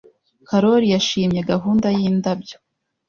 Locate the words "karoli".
0.49-0.87